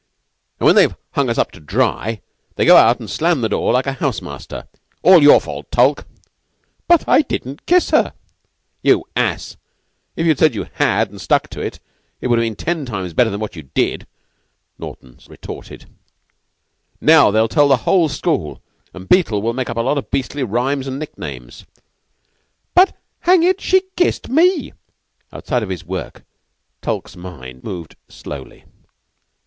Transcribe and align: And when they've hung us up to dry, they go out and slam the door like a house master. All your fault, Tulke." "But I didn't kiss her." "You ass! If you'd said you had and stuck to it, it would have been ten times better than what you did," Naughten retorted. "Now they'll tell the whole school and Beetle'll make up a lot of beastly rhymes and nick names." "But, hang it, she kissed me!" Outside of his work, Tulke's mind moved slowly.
And 0.59 0.65
when 0.65 0.73
they've 0.75 0.95
hung 1.11 1.29
us 1.29 1.37
up 1.37 1.51
to 1.51 1.59
dry, 1.59 2.21
they 2.55 2.65
go 2.65 2.75
out 2.75 2.99
and 2.99 3.07
slam 3.07 3.41
the 3.41 3.49
door 3.49 3.71
like 3.71 3.85
a 3.85 3.93
house 3.93 4.19
master. 4.19 4.67
All 5.03 5.21
your 5.21 5.39
fault, 5.39 5.69
Tulke." 5.69 6.05
"But 6.87 7.07
I 7.07 7.21
didn't 7.21 7.67
kiss 7.67 7.91
her." 7.91 8.13
"You 8.81 9.05
ass! 9.15 9.57
If 10.15 10.25
you'd 10.25 10.39
said 10.39 10.55
you 10.55 10.63
had 10.73 11.11
and 11.11 11.21
stuck 11.21 11.49
to 11.49 11.61
it, 11.61 11.79
it 12.19 12.25
would 12.29 12.39
have 12.39 12.43
been 12.43 12.55
ten 12.55 12.83
times 12.87 13.13
better 13.13 13.29
than 13.29 13.39
what 13.39 13.55
you 13.55 13.61
did," 13.61 14.07
Naughten 14.79 15.19
retorted. 15.29 15.85
"Now 16.99 17.29
they'll 17.29 17.47
tell 17.47 17.67
the 17.67 17.77
whole 17.85 18.09
school 18.09 18.59
and 18.95 19.07
Beetle'll 19.07 19.53
make 19.53 19.69
up 19.69 19.77
a 19.77 19.81
lot 19.81 19.99
of 19.99 20.09
beastly 20.09 20.41
rhymes 20.41 20.87
and 20.87 20.97
nick 20.97 21.15
names." 21.15 21.63
"But, 22.73 22.97
hang 23.19 23.43
it, 23.43 23.61
she 23.61 23.83
kissed 23.95 24.29
me!" 24.29 24.73
Outside 25.31 25.61
of 25.61 25.69
his 25.69 25.85
work, 25.85 26.23
Tulke's 26.81 27.15
mind 27.15 27.63
moved 27.63 27.95
slowly. 28.09 28.65